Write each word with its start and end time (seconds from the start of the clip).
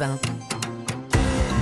Europe 0.00 0.20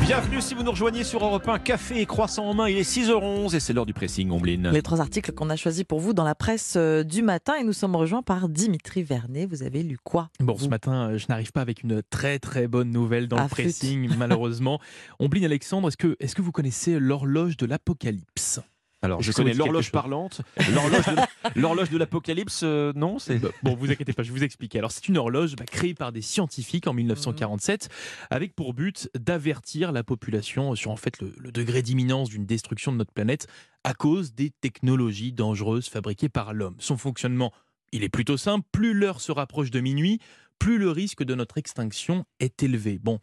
1. 0.01 0.05
Bienvenue 0.05 0.41
si 0.41 0.55
vous 0.55 0.63
nous 0.63 0.71
rejoignez 0.71 1.05
sur 1.05 1.25
Europe 1.25 1.49
1, 1.49 1.59
café 1.59 2.01
et 2.01 2.07
croissant 2.07 2.45
en 2.47 2.55
main, 2.55 2.69
il 2.69 2.77
est 2.77 2.89
6h11 2.89 3.55
et 3.57 3.61
c'est 3.61 3.73
l'heure 3.73 3.87
du 3.87 3.93
pressing, 3.93 4.31
Ombline. 4.31 4.71
Les 4.71 4.83
trois 4.83 5.01
articles 5.01 5.33
qu'on 5.33 5.51
a 5.51 5.57
choisis 5.57 5.85
pour 5.85 6.01
vous 6.01 6.13
dans 6.13 6.25
la 6.25 6.35
presse 6.35 6.75
euh, 6.77 7.03
du 7.03 7.23
matin 7.23 7.55
et 7.61 7.65
nous 7.65 7.73
sommes 7.73 7.97
rejoints 7.97 8.23
par 8.23 8.49
Dimitri 8.49 9.03
Vernet. 9.03 9.47
Vous 9.47 9.63
avez 9.63 9.83
lu 9.83 9.99
quoi 10.03 10.29
Bon, 10.41 10.57
ce 10.59 10.69
matin, 10.69 11.11
euh, 11.11 11.19
je 11.19 11.27
n'arrive 11.29 11.51
pas 11.53 11.61
avec 11.61 11.83
une 11.83 12.03
très 12.09 12.39
très 12.39 12.69
bonne 12.69 12.91
nouvelle 12.91 13.27
dans 13.27 13.37
Ah, 13.37 13.45
le 13.45 13.49
pressing, 13.49 14.15
malheureusement. 14.17 14.81
Ombline 15.19 15.45
Alexandre, 15.45 15.89
est-ce 15.89 15.97
que, 15.97 16.17
est 16.21 16.33
que 16.35 16.43
vous 16.43 16.53
connaissez 16.53 16.99
l'horloge 16.99 17.57
de 17.57 17.67
l'apocalypse? 17.67 18.61
Alors 19.03 19.23
je 19.23 19.31
connais 19.33 19.53
l'horloge 19.53 19.93
parlante, 19.93 20.41
l'horloge 21.55 21.91
de, 21.91 21.99
l'apocalypse, 21.99 22.63
euh, 22.65 22.93
non 22.97 23.19
c'est... 23.19 23.39
Bah, 23.39 23.51
Bon, 23.63 23.75
vous 23.75 23.91
inquiétez 23.91 24.13
pas, 24.13 24.23
je 24.23 24.33
vais 24.33 24.39
vous 24.39 24.45
expliquer. 24.45 24.79
Alors, 24.79 24.91
c'est 24.91 25.09
une 25.09 25.19
horloge 25.19 25.55
bah, 25.55 25.65
créée 25.65 25.95
par 25.95 26.13
des 26.13 26.23
scientifiques 26.23 26.87
en 26.87 26.95
1947, 26.95 27.89
avec 28.31 28.55
pour 28.55 28.75
but 28.75 29.11
d'avertir 29.15 29.93
la 29.93 30.03
population 30.03 30.75
sur 30.75 30.91
en 30.91 30.97
fait 30.97 31.21
le, 31.21 31.35
le 31.39 31.53
degré 31.53 31.83
d'imminence 31.83 32.31
d'une 32.31 32.47
destruction 32.47 32.91
de 32.91 32.97
notre 32.97 33.13
planète 33.13 33.47
à 33.85 33.95
cause 33.95 34.35
des 34.35 34.51
technologies 34.51 35.33
dangereuses 35.33 35.89
fabriquées 35.89 36.29
par 36.29 36.55
l'homme. 36.55 36.77
Son 36.79 36.97
fonctionnement, 36.97 37.53
il 37.93 38.03
est 38.03 38.09
plutôt 38.09 38.37
simple. 38.37 38.67
Plus 38.73 38.95
l'heure 38.95 39.21
se 39.21 39.31
rapproche 39.31 39.71
de 39.71 39.81
minuit, 39.81 40.21
plus 40.59 40.79
le 40.79 40.91
risque 40.91 41.23
de 41.23 41.35
notre 41.35 41.59
extinction 41.59 42.25
est 42.41 42.63
élevé. 42.63 42.99
Bon. 43.03 43.21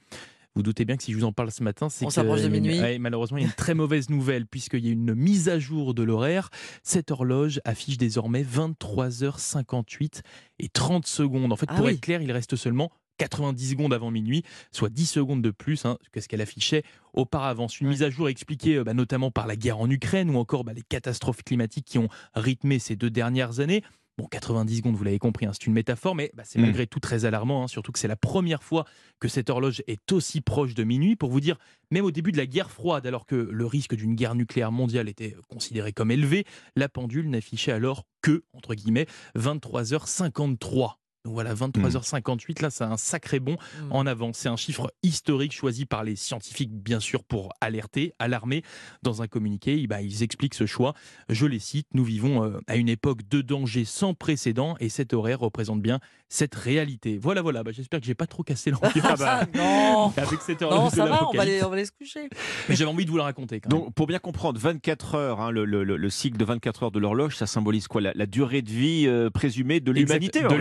Vous 0.56 0.62
doutez 0.64 0.86
bien 0.86 0.98
que 0.98 1.04
si 1.04 1.12
je 1.12 1.18
vous 1.18 1.24
en 1.24 1.32
parle 1.32 1.52
ce 1.52 1.64
matin, 1.64 1.90
c'est 1.90 2.06
On 2.06 2.10
que 2.10 2.14
s'approche 2.14 2.44
de 2.44 2.48
minuit. 2.48 2.80
Ouais, 2.80 3.00
malheureusement, 3.00 3.38
il 3.38 3.42
y 3.42 3.44
a 3.46 3.48
une 3.48 3.54
très 3.56 3.74
mauvaise 3.74 4.10
nouvelle 4.10 4.46
puisqu'il 4.46 4.86
y 4.86 4.90
a 4.90 4.92
une 4.92 5.16
mise 5.16 5.50
à 5.50 5.58
jour 5.58 5.94
de 5.96 6.04
l'horaire. 6.04 6.50
Cette 6.84 7.10
horloge 7.10 7.60
affiche 7.66 7.98
désormais 7.98 8.44
23h58 8.44 10.22
et 10.60 10.70
30 10.70 11.06
secondes. 11.08 11.52
En 11.52 11.56
fait, 11.56 11.66
Ah 11.70 11.76
pour 11.76 11.86
oui. 11.86 11.94
être 11.94 12.02
clair, 12.02 12.22
il 12.22 12.32
reste 12.32 12.56
seulement 12.56 12.92
90 13.18 13.72
secondes 13.72 13.94
avant 13.94 14.12
minuit, 14.12 14.44
soit 14.72 14.90
10 14.90 15.06
secondes 15.06 15.42
de 15.42 15.52
plus 15.52 15.86
hein, 15.86 15.98
que 16.12 16.20
ce 16.20 16.28
qu'elle 16.28 16.42
affichait 16.42 16.84
auparavant. 17.14 17.68
Une 17.68 17.88
mise 17.88 18.04
à 18.04 18.10
jour 18.10 18.28
expliquée 18.28 18.78
euh, 18.78 18.84
bah, 18.84 18.94
notamment 18.94 19.30
par 19.32 19.46
la 19.48 19.56
guerre 19.56 19.80
en 19.80 19.90
Ukraine 19.90 20.30
ou 20.32 20.38
encore 20.38 20.64
bah, 20.64 20.74
les 20.74 20.82
catastrophes 20.82 21.44
climatiques 21.44 21.86
qui 21.86 22.00
ont 22.00 22.10
rythmé 22.34 22.80
ces 22.80 22.96
deux 22.96 23.12
dernières 23.12 23.60
années. 23.60 23.84
Bon, 24.18 24.26
90 24.30 24.78
secondes, 24.78 24.96
vous 24.96 25.04
l'avez 25.04 25.18
compris, 25.18 25.48
hein, 25.48 25.52
c'est 25.54 25.66
une 25.66 25.74
métaphore, 25.74 26.14
mais 26.14 26.30
bah, 26.36 26.44
c'est 26.46 26.60
Mm. 26.60 26.64
malgré 26.64 26.86
tout 26.88 27.00
très 27.00 27.26
alarmant, 27.26 27.64
hein, 27.64 27.68
surtout 27.68 27.92
que 27.92 27.98
c'est 27.98 28.08
la 28.08 28.16
première 28.16 28.62
fois 28.62 28.86
que 29.20 29.28
cette 29.28 29.50
horloge 29.50 29.82
est 29.88 30.12
aussi 30.12 30.40
proche 30.42 30.76
de 30.76 30.84
minuit. 30.84 31.16
Pour 31.16 31.32
vous 31.32 31.40
dire, 31.40 31.58
même 31.90 32.06
au 32.06 32.12
début 32.12 32.32
de 32.32 32.38
la 32.38 32.46
guerre 32.46 32.70
froide, 32.70 33.08
alors 33.08 33.26
que 33.26 33.36
le 33.36 33.66
risque 33.66 33.96
d'une 33.96 34.14
guerre 34.14 34.36
nucléaire 34.36 34.72
mondiale 34.72 35.10
était 35.10 35.36
considéré 35.48 35.94
comme 35.94 36.12
élevé, 36.12 36.46
la 36.76 36.90
pendule 36.90 37.28
n'affichait 37.30 37.72
alors 37.72 38.06
que, 38.22 38.44
entre 38.54 38.76
guillemets, 38.76 39.08
23h53. 39.36 41.00
Donc 41.26 41.36
voilà, 41.36 41.54
23h58, 41.56 42.62
là, 42.62 42.70
c'est 42.70 42.84
un 42.84 42.98
sacré 42.98 43.40
bond 43.40 43.56
Hmm. 43.82 43.92
en 43.94 44.06
avant. 44.06 44.32
C'est 44.34 44.50
un 44.50 44.58
chiffre 44.58 44.92
historique 45.04 45.54
choisi 45.54 45.86
par 45.86 46.04
les 46.04 46.18
scientifiques, 46.18 46.72
bien 46.74 47.00
sûr, 47.00 47.24
pour 47.24 47.54
alerter, 47.62 48.14
alarmer. 48.20 48.62
Dans 49.04 49.22
un 49.22 49.28
communiqué, 49.28 49.80
eh 49.82 49.88
ben, 49.88 50.00
ils 50.02 50.22
expliquent 50.22 50.54
ce 50.54 50.66
choix. 50.66 50.94
Je 51.30 51.46
les 51.46 51.60
cite 51.60 51.88
Nous 51.94 52.04
vivons 52.04 52.44
euh, 52.44 52.60
à 52.68 52.76
une 52.76 52.90
époque 52.90 53.22
de 53.30 53.40
danger 53.42 53.86
sans 53.86 54.14
précédent 54.14 54.76
et 54.82 54.90
cet 54.90 55.14
horaire 55.14 55.40
représente 55.40 55.82
bien 55.82 56.00
cette 56.28 56.56
réalité. 56.56 57.18
Voilà, 57.18 57.42
voilà. 57.42 57.64
Bah, 57.64 57.72
J'espère 57.72 58.02
que 58.02 58.06
j'ai 58.06 58.16
pas 58.16 58.28
trop 58.28 58.44
cassé 58.44 58.72
l'ambiance 58.72 59.22
Ah, 59.22 59.46
non 59.56 60.12
avec 60.18 60.42
cette 60.42 60.62
Non, 60.62 60.72
horloge 60.72 60.92
de 60.92 60.96
ça 60.98 61.06
va, 61.06 61.30
on 61.30 61.32
va, 61.38 61.42
aller, 61.44 61.64
on 61.64 61.70
va 61.70 61.76
aller 61.76 61.86
se 61.86 61.92
coucher. 61.94 62.28
Mais 62.68 62.76
j'avais 62.76 62.92
envie 62.92 63.06
de 63.06 63.10
vous 63.12 63.18
la 63.18 63.24
raconter 63.24 63.62
quand 63.62 63.72
même. 63.72 63.84
Donc 63.86 63.94
pour 63.94 64.08
bien 64.08 64.20
comprendre, 64.20 64.60
24 64.60 65.16
heures, 65.16 65.40
hein, 65.42 65.52
le, 65.52 65.64
le- 65.64 65.86
le- 65.86 65.96
le 65.96 66.10
cycle 66.10 66.38
de 66.38 66.44
24 66.44 66.84
heures 66.84 66.92
de 66.92 67.00
l'horloge, 67.00 67.38
ça 67.38 67.46
symbolise 67.48 67.88
quoi? 67.88 68.02
La, 68.02 68.12
la 68.14 68.26
durée 68.26 68.62
de 68.62 68.70
vie 68.70 69.06
euh, 69.08 69.30
présumée 69.30 69.80
de 69.80 69.92
l'humanité 69.92 70.42
de 70.42 70.48
en 70.48 70.58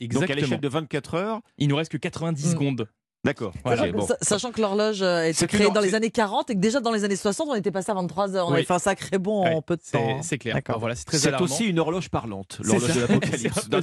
l'humanité, 0.00 0.14
Donc 0.14 0.22
à 0.22 0.24
exactement. 0.26 0.46
l'échelle 0.46 0.60
de 0.60 0.68
24 0.68 1.14
heures, 1.14 1.40
Il 1.58 1.68
nous 1.68 1.76
reste 1.76 1.92
que 1.92 1.96
90 1.98 2.46
Mm. 2.46 2.50
secondes. 2.50 2.88
D'accord. 3.24 3.52
Bon. 3.64 4.06
Sachant 4.22 4.50
que 4.52 4.60
l'horloge 4.60 5.02
euh, 5.02 5.18
a 5.22 5.26
été 5.26 5.38
C'est 5.38 5.46
créée 5.46 5.66
une- 5.66 5.72
dans 5.72 5.80
les 5.80 5.94
années 5.94 6.10
40 6.10 6.50
et 6.50 6.54
que 6.54 6.58
déjà 6.60 6.80
dans 6.80 6.92
les 6.92 7.04
années 7.04 7.16
60, 7.16 7.48
on 7.50 7.54
était 7.54 7.70
passé 7.70 7.90
à 7.90 7.94
23 7.94 8.36
heures. 8.36 8.46
On 8.46 8.50
Oui. 8.50 8.56
avait 8.58 8.64
fait 8.64 8.74
un 8.74 8.78
sacré 8.78 9.18
bond 9.18 9.42
en 9.44 9.54
Ouais, 9.56 9.60
peu 9.64 9.76
de 9.76 9.82
c'est- 9.84 9.98
temps. 9.98 10.22
C'est 10.22 10.38
clair. 10.38 10.54
D'accord. 10.54 10.74
Alors 10.74 10.80
voilà, 10.80 10.94
c'est 10.94 11.04
très 11.04 11.18
C'est 11.18 11.28
alarmant. 11.28 11.44
aussi 11.46 11.64
une 11.66 11.78
horloge 11.78 12.08
parlante, 12.10 12.58
l'horloge 12.62 12.94
de 12.94 13.00
l'apocalypse, 13.00 13.68
d'un 13.68 13.78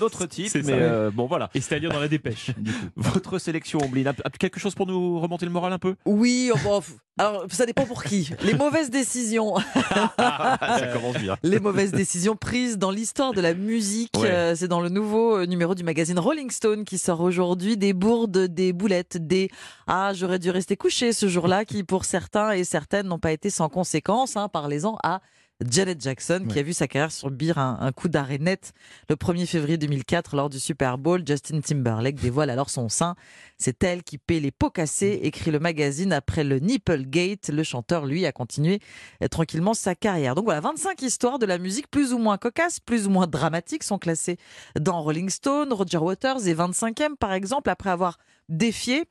autre, 0.00 0.26
type, 0.26 0.54
mais 0.54 0.62
ça. 0.62 0.70
euh, 0.72 1.10
bon 1.10 1.26
voilà. 1.26 1.50
Et 1.54 1.60
c'est 1.60 1.74
à 1.74 1.78
lire 1.78 1.90
dans 1.92 2.00
la 2.00 2.08
dépêche. 2.08 2.50
du 2.58 2.72
coup. 2.72 2.78
Votre 2.96 3.38
sélection, 3.38 3.78
a- 3.80 4.30
quelque 4.38 4.58
chose 4.60 4.74
pour 4.74 4.86
nous 4.86 5.20
remonter 5.20 5.46
le 5.46 5.52
moral 5.52 5.72
un 5.72 5.78
peu? 5.78 5.94
Oui, 6.04 6.50
oh, 6.54 6.58
bon, 6.64 6.82
alors 7.18 7.44
ça 7.50 7.66
dépend 7.66 7.84
pour 7.84 8.02
qui. 8.04 8.30
Les 8.42 8.54
mauvaises 8.54 8.90
décisions. 8.90 9.54
Ça 10.18 10.86
commence 10.92 11.16
bien. 11.18 11.36
Les 11.42 11.60
mauvaises 11.60 11.92
décisions 11.92 12.36
prises 12.36 12.78
dans 12.78 12.90
l'histoire 12.90 13.32
de 13.32 13.40
la 13.40 13.54
musique. 13.54 14.12
Ouais. 14.18 14.30
Euh, 14.30 14.54
c'est 14.54 14.68
dans 14.68 14.80
le 14.80 14.88
nouveau 14.88 15.36
euh, 15.38 15.46
numéro 15.46 15.74
du 15.74 15.84
magazine 15.84 16.18
Rolling 16.18 16.50
Stone 16.50 16.84
qui 16.84 16.98
sort 16.98 17.20
aujourd'hui. 17.20 17.76
Des 17.76 17.92
bourdes, 17.92 18.38
des 18.46 18.72
boulettes, 18.78 19.18
des 19.18 19.50
Ah, 19.86 20.12
j'aurais 20.14 20.38
dû 20.38 20.50
rester 20.50 20.76
couché 20.76 21.12
ce 21.12 21.28
jour-là, 21.28 21.66
qui 21.66 21.84
pour 21.84 22.06
certains 22.06 22.52
et 22.52 22.64
certaines 22.64 23.06
n'ont 23.06 23.18
pas 23.18 23.32
été 23.32 23.50
sans 23.50 23.68
conséquences. 23.68 24.36
Hein. 24.36 24.48
Parlez-en 24.48 24.96
à 25.02 25.20
Janet 25.66 26.00
Jackson, 26.00 26.46
qui 26.48 26.58
a 26.58 26.62
vu 26.62 26.72
sa 26.72 26.86
carrière 26.86 27.10
subir 27.10 27.58
un, 27.58 27.78
un 27.80 27.90
coup 27.90 28.08
d'arrêt 28.08 28.38
net 28.38 28.72
le 29.08 29.16
1er 29.16 29.46
février 29.46 29.76
2004 29.76 30.36
lors 30.36 30.48
du 30.48 30.60
Super 30.60 30.98
Bowl. 30.98 31.22
Justin 31.26 31.60
Timberlake 31.60 32.14
dévoile 32.14 32.50
alors 32.50 32.70
son 32.70 32.88
sein. 32.88 33.16
C'est 33.56 33.82
elle 33.82 34.04
qui 34.04 34.18
paie 34.18 34.38
les 34.38 34.52
pots 34.52 34.70
cassés, 34.70 35.18
écrit 35.22 35.50
le 35.50 35.58
magazine 35.58 36.12
après 36.12 36.44
le 36.44 36.60
Nipplegate. 36.60 37.48
Le 37.48 37.64
chanteur, 37.64 38.06
lui, 38.06 38.24
a 38.24 38.30
continué 38.30 38.80
euh, 39.22 39.26
tranquillement 39.26 39.74
sa 39.74 39.96
carrière. 39.96 40.36
Donc 40.36 40.44
voilà, 40.44 40.60
25 40.60 41.02
histoires 41.02 41.38
de 41.40 41.46
la 41.46 41.58
musique 41.58 41.90
plus 41.90 42.12
ou 42.12 42.18
moins 42.18 42.38
cocasses, 42.38 42.78
plus 42.78 43.08
ou 43.08 43.10
moins 43.10 43.26
dramatiques 43.26 43.82
sont 43.82 43.98
classées 43.98 44.36
dans 44.78 45.02
Rolling 45.02 45.28
Stone. 45.28 45.72
Roger 45.72 45.98
Waters 45.98 46.46
est 46.46 46.54
25e 46.54 47.16
par 47.16 47.32
exemple 47.32 47.68
après 47.68 47.90
avoir 47.90 48.18
défié 48.48 49.04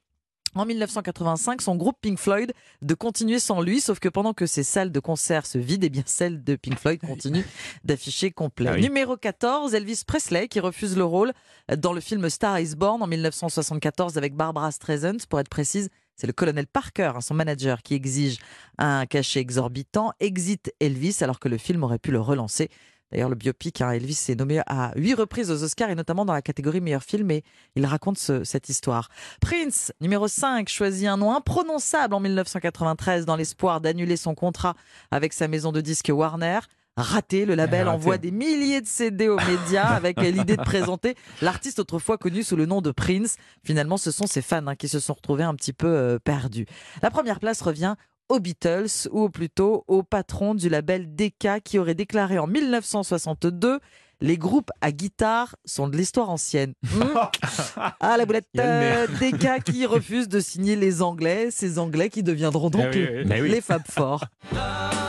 en 0.56 0.66
1985 0.66 1.62
son 1.62 1.76
groupe 1.76 1.98
Pink 2.02 2.18
Floyd 2.18 2.54
de 2.82 2.94
continuer 2.94 3.40
sans 3.40 3.62
lui, 3.62 3.80
sauf 3.82 4.00
que 4.00 4.10
pendant 4.10 4.34
que 4.34 4.46
ses 4.46 4.64
salles 4.64 4.92
de 4.92 5.00
concert 5.00 5.46
se 5.46 5.58
vident, 5.58 5.86
eh 5.88 5.90
bien 5.90 6.04
celles 6.06 6.44
de 6.44 6.56
Pink 6.56 6.78
Floyd 6.78 7.00
continuent 7.00 7.46
d'afficher 7.84 8.32
complet. 8.32 8.70
Ah 8.70 8.74
oui. 8.76 8.82
Numéro 8.82 9.18
14, 9.18 9.74
Elvis 9.74 10.04
Presley 10.06 10.48
qui 10.48 10.60
refuse 10.60 10.98
le 10.98 11.04
rôle 11.04 11.34
dans 11.78 11.94
le 11.94 12.02
film 12.02 12.30
Star 12.30 12.60
is 12.60 12.76
Born 12.76 13.02
en 13.02 13.08
1974 13.08 14.18
avec 14.18 14.36
Barbara 14.36 14.72
Streisand, 14.72 15.18
pour 15.30 15.40
être 15.40 15.50
précise. 15.50 15.90
C'est 16.16 16.28
le 16.28 16.34
colonel 16.34 16.66
Parker, 16.66 17.12
hein, 17.16 17.22
son 17.22 17.36
manager, 17.36 17.84
qui 17.84 17.94
exige 17.94 18.40
un 18.80 19.06
cachet 19.06 19.40
exorbitant. 19.40 20.14
Exit 20.20 20.74
Elvis, 20.80 21.18
alors 21.22 21.40
que 21.40 21.48
le 21.48 21.60
film 21.60 21.84
aurait 21.84 22.00
pu 22.00 22.12
le 22.12 22.20
relancer. 22.20 22.70
D'ailleurs, 23.12 23.30
le 23.30 23.36
biopic, 23.36 23.82
hein, 23.82 23.92
Elvis 23.92 24.26
est 24.30 24.36
nommé 24.36 24.62
à 24.68 24.92
huit 24.98 25.14
reprises 25.14 25.50
aux 25.50 25.64
Oscars 25.64 25.90
et 25.90 25.96
notamment 25.96 26.26
dans 26.26 26.34
la 26.34 26.42
catégorie 26.42 26.82
meilleur 26.82 27.04
film 27.04 27.32
et 27.32 27.44
il 27.76 27.86
raconte 27.86 28.18
ce- 28.18 28.44
cette 28.44 28.68
histoire. 28.70 29.10
Prince, 29.40 29.94
numéro 30.02 30.28
5, 30.28 30.68
choisit 30.68 31.08
un 31.08 31.18
nom 31.18 31.34
imprononçable 31.34 32.14
en 32.14 32.20
1993 32.20 33.26
dans 33.26 33.36
l'espoir 33.38 33.80
d'annuler 33.82 34.18
son 34.18 34.36
contrat 34.36 34.76
avec 35.12 35.32
sa 35.34 35.48
maison 35.48 35.72
de 35.72 35.80
disques 35.82 36.12
Warner. 36.14 36.60
Raté, 37.00 37.46
le 37.46 37.54
label 37.54 37.84
raté. 37.86 37.96
envoie 37.96 38.18
des 38.18 38.32
milliers 38.32 38.82
de 38.82 38.88
CD 38.88 39.30
aux 39.30 39.38
médias 39.38 39.84
avec 39.96 40.20
l'idée 40.20 40.58
de 40.58 40.64
présenter 40.64 41.14
l'artiste 41.44 41.78
autrefois 41.78 42.18
connu 42.18 42.42
sous 42.42 42.56
le 42.56 42.66
nom 42.66 42.82
de 42.82 42.90
Prince. 42.90 43.38
Finalement, 43.64 43.98
ce 43.98 44.10
sont 44.10 44.26
ses 44.26 44.42
fans 44.42 44.66
hein, 44.66 44.76
qui 44.76 44.88
se 44.90 45.00
sont 45.00 45.14
retrouvés 45.14 45.44
un 45.44 45.54
petit 45.54 45.74
peu 45.74 45.86
euh, 45.88 46.18
perdus. 46.18 46.66
La 47.04 47.12
première 47.12 47.40
place 47.40 47.62
revient 47.62 47.94
aux 48.30 48.40
Beatles, 48.40 49.08
ou 49.12 49.30
plutôt 49.30 49.84
au 49.88 50.04
patron 50.04 50.56
du 50.56 50.70
label 50.70 51.16
Decca 51.16 51.60
qui 51.60 51.80
aurait 51.80 51.96
déclaré 51.96 52.38
en 52.40 52.48
1962 52.48 53.80
les 54.20 54.38
groupes 54.38 54.72
à 54.82 54.92
guitare 54.92 55.56
sont 55.66 55.88
de 55.88 55.96
l'histoire 55.96 56.30
ancienne. 56.30 56.74
Hmm. 56.98 57.92
Ah, 58.00 58.18
la 58.18 58.26
boulette 58.26 58.48
euh, 58.58 59.06
Decca 59.20 59.60
qui 59.60 59.86
refuse 59.86 60.28
de 60.28 60.40
signer 60.40 60.76
les 60.76 61.02
Anglais, 61.02 61.50
ces 61.52 61.78
Anglais 61.78 62.10
qui 62.10 62.24
deviendront 62.24 62.70
donc 62.70 62.82
Ah 62.86 62.90
oui, 62.92 63.08
les, 63.24 63.42
oui. 63.42 63.50
les 63.50 63.62
Fab 63.62 63.84
Four. 63.88 64.24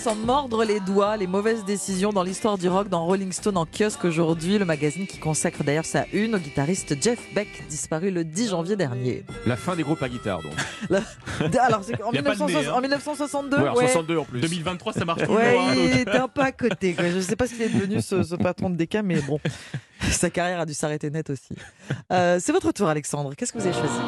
s'en 0.00 0.14
mordre 0.14 0.64
les 0.64 0.80
doigts, 0.80 1.18
les 1.18 1.26
mauvaises 1.26 1.62
décisions 1.66 2.10
dans 2.10 2.22
l'histoire 2.22 2.56
du 2.56 2.68
rock 2.70 2.88
dans 2.88 3.04
Rolling 3.04 3.32
Stone 3.32 3.58
en 3.58 3.66
kiosque 3.66 4.06
aujourd'hui, 4.06 4.56
le 4.58 4.64
magazine 4.64 5.06
qui 5.06 5.18
consacre 5.18 5.62
d'ailleurs 5.62 5.84
sa 5.84 6.06
une 6.14 6.34
au 6.36 6.38
guitariste 6.38 6.96
Jeff 7.02 7.18
Beck, 7.34 7.48
disparu 7.68 8.10
le 8.10 8.24
10 8.24 8.48
janvier 8.48 8.76
dernier. 8.76 9.24
La 9.44 9.56
fin 9.56 9.76
des 9.76 9.82
groupes 9.82 10.02
à 10.02 10.08
guitare, 10.08 10.40
donc. 10.40 10.52
Alors, 11.60 11.82
en, 12.02 12.12
Y 12.12 12.18
a 12.18 12.22
pas 12.22 12.34
de 12.34 12.42
1960 12.42 12.48
nez, 12.50 12.66
hein. 12.68 12.72
en 12.74 12.80
1962, 12.80 13.56
Ouais, 13.58 13.68
en 13.68 13.74
ouais. 13.74 13.86
62 13.88 14.18
en 14.18 14.24
plus. 14.24 14.40
2023, 14.40 14.92
ça 14.94 15.04
marche. 15.04 15.28
Ouais, 15.28 15.58
hein, 15.58 15.74
il 15.76 16.00
était 16.00 16.16
un 16.16 16.28
peu 16.28 16.40
à 16.40 16.52
côté. 16.52 16.94
Quoi. 16.94 17.10
Je 17.10 17.16
ne 17.16 17.20
sais 17.20 17.36
pas 17.36 17.46
ce 17.46 17.52
qu'il 17.52 17.62
est 17.62 17.68
devenu, 17.68 18.00
ce, 18.00 18.22
ce 18.22 18.34
patron 18.36 18.70
de 18.70 18.76
DK, 18.82 19.00
mais 19.04 19.20
bon, 19.20 19.38
sa 20.10 20.30
carrière 20.30 20.60
a 20.60 20.66
dû 20.66 20.72
s'arrêter 20.72 21.10
net 21.10 21.28
aussi. 21.28 21.54
Euh, 22.10 22.38
c'est 22.40 22.52
votre 22.52 22.72
tour, 22.72 22.88
Alexandre. 22.88 23.34
Qu'est-ce 23.36 23.52
que 23.52 23.58
vous 23.58 23.66
avez 23.66 23.76
choisi? 23.78 23.98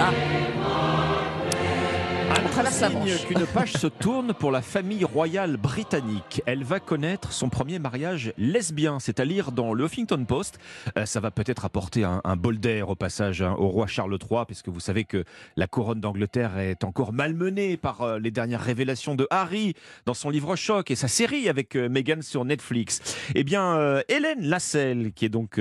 Ah, 0.00 0.10
traverse 2.58 2.80
la 2.80 2.88
Manche. 2.88 3.24
qu'une 3.26 3.46
page 3.46 3.72
se 3.74 3.86
tourne 3.86 4.34
pour 4.34 4.50
la 4.50 4.62
famille 4.62 5.04
royale 5.04 5.56
britannique. 5.56 6.42
Elle 6.44 6.64
va 6.64 6.80
connaître 6.80 7.32
son 7.32 7.48
premier 7.48 7.78
mariage 7.78 8.32
lesbien, 8.36 8.98
c'est 8.98 9.20
à 9.20 9.24
lire 9.24 9.52
dans 9.52 9.74
le 9.74 9.84
Huffington 9.84 10.24
Post. 10.24 10.58
Euh, 10.96 11.06
ça 11.06 11.20
va 11.20 11.30
peut-être 11.30 11.64
apporter 11.64 12.02
un, 12.02 12.20
un 12.24 12.34
bol 12.34 12.58
d'air 12.58 12.88
au 12.88 12.96
passage 12.96 13.42
hein, 13.42 13.54
au 13.58 13.68
roi 13.68 13.86
Charles 13.86 14.18
III, 14.20 14.40
puisque 14.44 14.70
vous 14.70 14.80
savez 14.80 15.04
que 15.04 15.22
la 15.56 15.68
couronne 15.68 16.00
d'Angleterre 16.00 16.58
est 16.58 16.82
encore 16.82 17.12
malmenée 17.12 17.76
par 17.76 18.02
euh, 18.02 18.18
les 18.18 18.32
dernières 18.32 18.62
révélations 18.62 19.14
de 19.14 19.28
Harry 19.30 19.74
dans 20.04 20.14
son 20.14 20.28
livre 20.28 20.56
Choc 20.56 20.90
et 20.90 20.96
sa 20.96 21.06
série 21.06 21.48
avec 21.48 21.76
euh, 21.76 21.88
Meghan 21.88 22.22
sur 22.22 22.44
Netflix. 22.44 23.00
Eh 23.36 23.44
bien, 23.44 23.76
euh, 23.76 24.02
Hélène 24.08 24.44
Lasselle, 24.44 25.12
qui 25.12 25.26
est 25.26 25.28
donc 25.28 25.60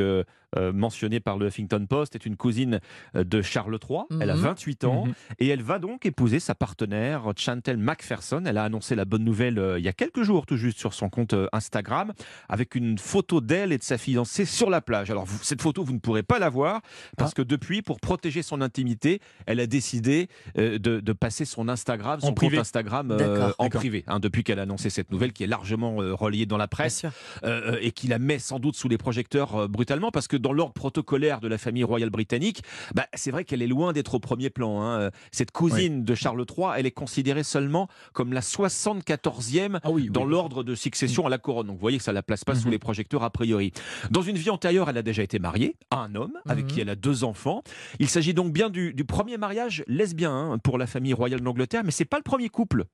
euh, 0.58 0.74
mentionnée 0.74 1.20
par 1.20 1.38
le 1.38 1.48
Huffington 1.48 1.86
Post, 1.88 2.16
est 2.16 2.26
une 2.26 2.36
cousine 2.36 2.80
euh, 3.16 3.24
de 3.24 3.42
Charles 3.42 3.78
III. 3.90 4.02
Elle 4.22 4.30
a 4.30 4.36
Mhm. 4.36 4.42
28 4.42 4.84
ans. 4.86 5.06
Mhm. 5.06 5.14
Et 5.40 5.48
elle 5.48 5.62
va 5.62 5.80
donc 5.80 6.06
épouser 6.06 6.40
sa 6.40 6.56
partenaire 6.56 7.32
Chantel 7.38 7.78
McPherson. 7.78 8.44
Elle 8.46 8.58
a 8.58 8.64
annoncé 8.64 8.96
la 8.96 9.06
bonne 9.06 9.24
nouvelle 9.24 9.60
euh, 9.60 9.80
il 9.80 9.86
y 9.86 9.88
a 9.88 9.94
quelques 9.94 10.24
jours 10.24 10.46
tout 10.46 10.58
juste 10.58 10.78
sur 10.80 10.94
son 10.94 11.10
compte 11.10 11.36
Instagram 11.54 12.14
avec 12.50 12.76
une 12.76 12.98
photo 12.98 13.42
d'elle 13.42 13.72
et 13.72 13.78
de 13.78 13.84
sa 13.84 13.98
fiancée 13.98 14.46
sur 14.46 14.70
la 14.70 14.82
plage. 14.82 15.10
Alors 15.12 15.26
vous- 15.26 15.40
cette 15.44 15.62
photo, 15.62 15.84
vous 15.84 15.94
ne 15.94 16.00
pourrez 16.00 16.24
pas 16.24 16.40
la 16.40 16.50
voir 16.50 16.82
parce 17.18 17.34
que 17.34 17.42
depuis, 17.42 17.82
pour 17.82 18.00
protéger 18.00 18.42
son 18.44 18.62
intimité, 18.62 19.22
elle 19.46 19.60
a 19.60 19.68
décidé 19.68 20.28
de, 20.56 20.78
de 20.78 21.14
passer 21.14 21.46
son 21.46 21.70
Instagram, 21.70 22.20
son 22.20 22.28
En 22.28 22.30
compte 22.30 22.38
privé. 22.38 22.58
Instagram 22.58 23.16
D'accord. 23.18 23.56
en 23.60 23.70
privé. 23.70 24.04
hein, 24.08 24.20
depuis 24.20 24.44
qu'elle 24.44 24.60
a 24.60 24.64
annoncé 24.64 24.90
cette 24.90 25.12
nouvelle 25.12 25.34
qui 25.34 25.44
est 25.44 25.48
largement 25.48 25.96
relayée 25.98 26.46
dans 26.46 26.58
la 26.58 26.68
presse 26.68 27.06
euh, 27.44 27.78
et 27.82 27.92
qui 27.92 28.08
la 28.08 28.20
met 28.20 28.40
sans 28.40 28.60
doute 28.60 28.76
sous 28.76 28.88
les 28.90 28.98
projecteurs 28.98 29.56
euh, 29.56 29.68
brutalement 29.68 30.12
parce 30.12 30.28
que 30.28 30.38
dans 30.38 30.47
l'ordre 30.54 30.74
protocolaire 30.74 31.40
de 31.42 31.48
la 31.48 31.58
famille 31.58 31.84
royale 31.84 32.10
britannique, 32.10 32.62
bah, 32.96 33.06
c'est 33.14 33.32
vrai 33.32 33.44
qu'elle 33.46 33.62
est 33.62 33.68
loin 33.68 33.94
d'être 33.94 34.16
au 34.16 34.20
premier 34.20 34.50
plan. 34.50 34.82
hein. 34.82 35.10
Cette 35.32 35.52
cousine 35.52 36.04
de 36.04 36.16
Charles 36.16 36.44
III, 36.50 36.68
elle 36.78 36.86
est 36.86 36.92
considérée 36.92 37.44
seulement 37.44 37.88
comme 38.14 38.34
la 38.34 38.42
74e 38.42 39.80
Ah 39.84 39.92
oui, 39.92 40.10
dans 40.10 40.24
oui. 40.26 40.32
l'ordre 40.32 40.64
de 40.64 40.76
succession 40.76 41.26
à 41.26 41.30
la 41.30 41.38
couronne. 41.38 41.68
Donc 41.68 41.76
vous 41.78 41.82
voyez 41.82 41.98
que 41.98 42.04
ça 42.04 42.14
la 42.14 42.24
place 42.24 42.44
pas 42.44 42.56
sous 42.56 42.66
Mhm. 42.68 42.72
les 42.72 42.80
projecteurs 42.80 43.24
a 43.24 43.30
priori. 43.30 43.72
Dans 44.12 44.22
une 44.22 44.38
vie 44.38 44.50
antérieure, 44.50 44.90
elle 44.90 44.98
a 44.98 45.04
déjà 45.04 45.24
été 45.24 45.40
mariée 45.40 45.76
à 45.92 45.98
un 45.98 46.16
homme 46.16 46.34
avec 46.48 46.66
Mhm. 46.66 46.72
qui 46.72 46.82
elle 46.82 46.90
a 46.90 46.96
deux 46.96 47.24
enfants. 47.24 47.64
Il 48.00 48.10
s'agit 48.10 48.34
donc 48.34 48.52
bien 48.54 48.70
du, 48.70 48.94
du 48.94 49.06
premier 49.06 49.38
mariage 49.38 49.84
lesbien 49.88 50.32
hein, 50.52 50.58
pour 50.58 50.78
la 50.78 50.88
famille 50.88 51.14
royale 51.14 51.42
d'Angleterre, 51.42 51.84
mais 51.84 51.92
c'est 51.92 52.06
pas 52.06 52.18
le 52.18 52.24
premier 52.24 52.50
couple. 52.50 52.86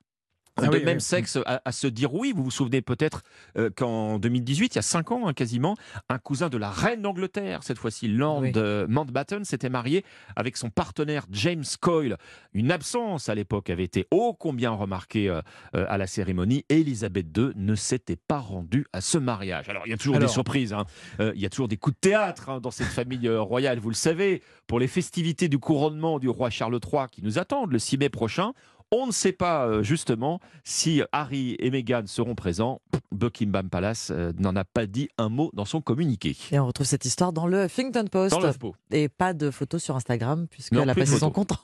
Ah 0.56 0.68
de 0.68 0.78
oui, 0.78 0.84
même 0.84 0.98
oui. 0.98 1.02
sexe 1.02 1.40
à, 1.48 1.62
à 1.66 1.72
se 1.72 1.88
dire 1.88 2.14
oui. 2.14 2.32
Vous 2.36 2.44
vous 2.44 2.52
souvenez 2.52 2.82
peut-être 2.84 3.24
euh, 3.58 3.70
qu'en 3.76 4.20
2018, 4.20 4.74
il 4.74 4.78
y 4.78 4.80
a 4.80 4.84
cinq 4.84 5.12
ans 5.12 5.28
hein, 5.28 5.34
quasiment, 5.34 5.76
un 6.10 6.20
cousin 6.20 6.50
de 6.50 6.58
la 6.58 6.70
reine 6.70 7.02
d'Angleterre, 7.02 7.64
cette 7.64 7.80
fois-ci 7.80 8.08
Lord 8.08 8.42
Oui. 8.42 8.52
euh, 8.56 8.86
Mountbatten, 8.88 9.46
s'était 9.46 9.70
marié 9.70 10.06
avec 10.36 10.56
son 10.58 10.70
partenaire 10.70 11.26
James 11.32 11.64
Coyle. 11.82 12.18
Une 12.54 12.72
absence 12.72 13.30
à 13.30 13.36
l'époque 13.36 13.72
avait 13.72 13.84
été 13.84 14.06
ô 14.12 14.34
combien 14.34 14.70
remarquée 14.72 15.28
euh, 15.28 15.42
à 15.74 15.98
la 15.98 16.06
cérémonie. 16.06 16.66
Et 16.70 16.82
Elisabeth 16.82 17.36
II 17.36 17.50
ne 17.56 17.74
s'était 17.74 18.16
pas 18.18 18.40
rendue 18.40 18.86
à 18.94 19.02
ce 19.02 19.18
mariage. 19.18 19.70
Alors 19.70 19.84
il 19.88 19.90
y 19.90 19.94
a 19.94 19.98
toujours 19.98 20.18
Alors- 20.18 20.28
des 20.30 20.34
surprises, 20.34 20.74
hein. 20.74 20.86
Il 21.20 21.42
y 21.42 21.46
a 21.46 21.50
toujours 21.50 21.68
des 21.68 21.78
coups 21.78 21.96
de 21.96 22.10
théâtre 22.10 22.50
hein, 22.50 22.60
dans 22.60 22.70
cette 22.72 22.88
famille 22.88 23.28
royale, 23.30 23.80
vous 23.80 23.90
le 23.90 23.96
savez. 23.96 24.42
Pour 24.68 24.80
les 24.80 24.88
festivités 24.88 25.48
du 25.50 25.58
couronnement 25.58 26.20
du 26.20 26.30
roi 26.30 26.50
Charles 26.52 26.80
III 26.86 27.08
qui 27.12 27.24
nous 27.24 27.40
attendent 27.40 27.72
le 27.72 27.80
6 27.80 27.98
mai 27.98 28.10
prochain, 28.10 28.54
on 28.94 29.08
ne 29.08 29.12
sait 29.12 29.32
pas 29.32 29.66
euh, 29.66 29.84
justement 29.84 30.40
si 30.64 31.02
Harry 31.12 31.56
et 31.60 31.72
Meghan 31.72 32.04
seront 32.06 32.36
présents. 32.36 32.80
Buckingham 33.12 33.70
Palace 33.70 34.12
euh, 34.12 34.32
n'en 34.40 34.56
a 34.56 34.64
pas 34.64 34.86
dit 34.86 35.10
un 35.18 35.30
mot 35.30 35.50
dans 35.54 35.66
son 35.66 35.82
communiqué. 35.82 36.36
Et 36.52 36.60
on 36.60 36.68
retrouve 36.68 36.88
cette 36.88 37.06
histoire 37.06 37.34
dans 37.34 37.48
le 37.48 37.66
Huffington 37.66 38.06
Post. 38.10 38.40
Dans. 38.40 38.74
Et 38.92 39.10
pas 39.10 39.34
de 39.34 39.52
photos 39.52 39.84
sur 39.84 39.96
Instagram, 39.96 40.48
puisqu'elle 40.50 40.90
a 40.90 40.96
passé 40.96 41.18
son 41.18 41.32
compte 41.32 41.52
en, 41.52 41.58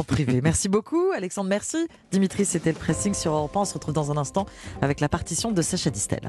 en 0.00 0.04
privé. 0.04 0.40
Merci 0.40 0.68
beaucoup, 0.68 1.10
Alexandre. 1.14 1.48
Merci. 1.48 1.88
Dimitri, 2.10 2.44
c'était 2.44 2.72
le 2.72 2.78
pressing 2.78 3.14
sur 3.14 3.32
Europe 3.32 3.56
1. 3.56 3.60
On 3.60 3.64
se 3.64 3.74
retrouve 3.74 3.94
dans 3.94 4.10
un 4.10 4.16
instant 4.16 4.46
avec 4.80 5.00
la 5.00 5.08
partition 5.08 5.52
de 5.52 5.62
Sacha 5.62 5.90
Distel. 5.90 6.20